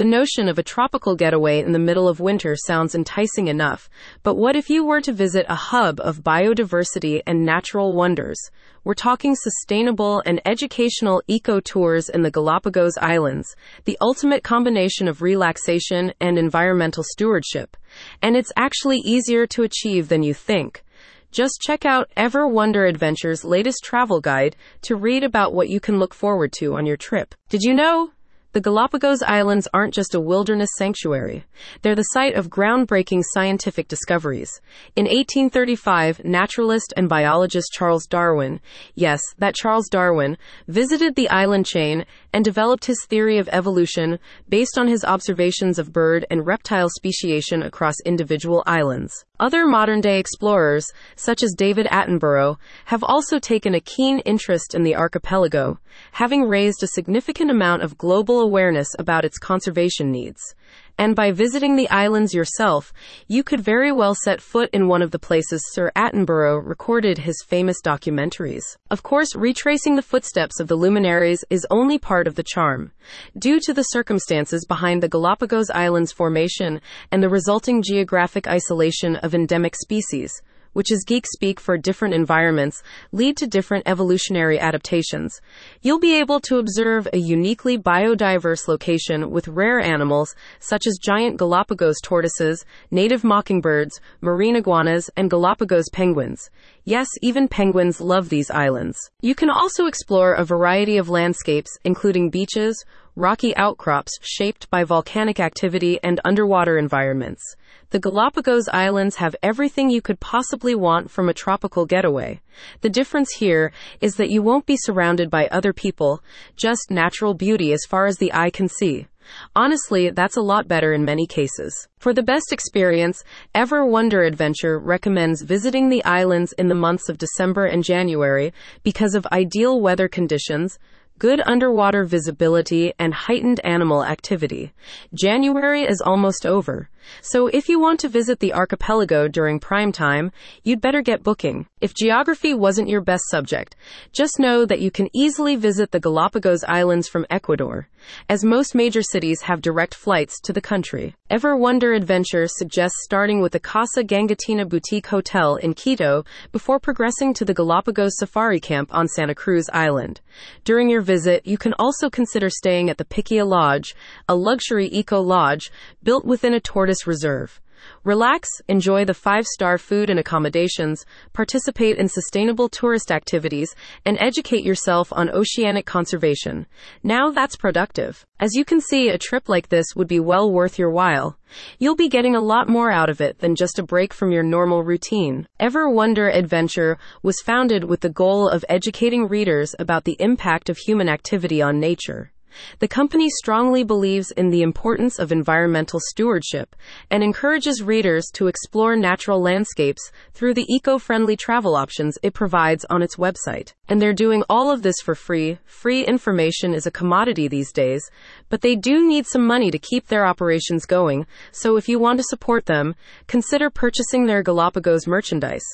[0.00, 3.90] The notion of a tropical getaway in the middle of winter sounds enticing enough,
[4.22, 8.40] but what if you were to visit a hub of biodiversity and natural wonders?
[8.82, 15.20] We're talking sustainable and educational eco tours in the Galapagos Islands, the ultimate combination of
[15.20, 17.76] relaxation and environmental stewardship.
[18.22, 20.82] And it's actually easier to achieve than you think.
[21.30, 25.98] Just check out Ever Wonder Adventures' latest travel guide to read about what you can
[25.98, 27.34] look forward to on your trip.
[27.50, 28.12] Did you know?
[28.52, 31.44] The Galapagos Islands aren't just a wilderness sanctuary.
[31.82, 34.60] They're the site of groundbreaking scientific discoveries.
[34.96, 38.58] In 1835, naturalist and biologist Charles Darwin,
[38.96, 40.36] yes, that Charles Darwin,
[40.66, 44.18] visited the island chain and developed his theory of evolution
[44.48, 49.12] based on his observations of bird and reptile speciation across individual islands.
[49.38, 50.86] Other modern day explorers,
[51.16, 55.78] such as David Attenborough, have also taken a keen interest in the archipelago,
[56.12, 60.54] having raised a significant amount of global awareness about its conservation needs.
[60.98, 62.92] And by visiting the islands yourself,
[63.26, 67.42] you could very well set foot in one of the places Sir Attenborough recorded his
[67.42, 68.76] famous documentaries.
[68.90, 72.92] Of course, retracing the footsteps of the luminaries is only part of the charm.
[73.38, 79.34] Due to the circumstances behind the Galapagos Islands formation and the resulting geographic isolation of
[79.34, 82.82] endemic species, which is geek speak for different environments,
[83.12, 85.40] lead to different evolutionary adaptations.
[85.82, 91.36] You'll be able to observe a uniquely biodiverse location with rare animals such as giant
[91.36, 96.50] Galapagos tortoises, native mockingbirds, marine iguanas, and Galapagos penguins.
[96.84, 99.10] Yes, even penguins love these islands.
[99.20, 102.84] You can also explore a variety of landscapes, including beaches,
[103.16, 107.42] rocky outcrops shaped by volcanic activity and underwater environments.
[107.90, 112.40] The Galapagos Islands have everything you could possibly want from a tropical getaway.
[112.82, 116.22] The difference here is that you won't be surrounded by other people,
[116.56, 119.06] just natural beauty as far as the eye can see.
[119.54, 121.88] Honestly, that's a lot better in many cases.
[121.98, 123.22] For the best experience,
[123.54, 128.52] Ever Wonder Adventure recommends visiting the islands in the months of December and January
[128.82, 130.78] because of ideal weather conditions,
[131.20, 134.72] good underwater visibility, and heightened animal activity.
[135.12, 136.88] January is almost over,
[137.22, 140.32] so if you want to visit the archipelago during prime time,
[140.62, 141.66] you'd better get booking.
[141.80, 143.76] If geography wasn't your best subject,
[144.12, 147.88] just know that you can easily visit the Galapagos Islands from Ecuador,
[148.28, 151.14] as most major cities have direct flights to the country.
[151.28, 157.34] Ever Wonder Adventure suggests starting with the Casa Gangotena Boutique Hotel in Quito before progressing
[157.34, 160.20] to the Galapagos Safari Camp on Santa Cruz Island.
[160.64, 163.96] During your visit, you can also consider staying at the Pikaia Lodge,
[164.28, 165.72] a luxury eco lodge
[166.04, 167.60] built within a tortoise reserve.
[168.04, 173.74] Relax, enjoy the five star food and accommodations, participate in sustainable tourist activities,
[174.04, 176.66] and educate yourself on oceanic conservation.
[177.02, 178.24] Now that's productive.
[178.38, 181.38] As you can see, a trip like this would be well worth your while.
[181.78, 184.42] You'll be getting a lot more out of it than just a break from your
[184.42, 185.46] normal routine.
[185.58, 190.78] Ever Wonder Adventure was founded with the goal of educating readers about the impact of
[190.78, 192.32] human activity on nature.
[192.78, 196.76] The company strongly believes in the importance of environmental stewardship
[197.10, 202.84] and encourages readers to explore natural landscapes through the eco friendly travel options it provides
[202.90, 203.72] on its website.
[203.88, 205.58] And they're doing all of this for free.
[205.64, 208.02] Free information is a commodity these days,
[208.48, 211.26] but they do need some money to keep their operations going.
[211.52, 212.94] So if you want to support them,
[213.26, 215.64] consider purchasing their Galapagos merchandise.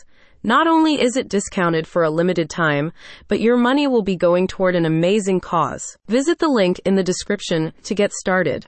[0.46, 2.92] Not only is it discounted for a limited time,
[3.26, 5.98] but your money will be going toward an amazing cause.
[6.06, 8.64] Visit the link in the description to get started.